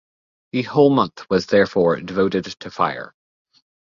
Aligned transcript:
The 0.53 0.63
whole 0.63 0.89
month 0.89 1.29
was 1.29 1.45
therefore 1.45 2.01
devoted 2.01 2.45
to 2.45 2.71
fire. 2.71 3.13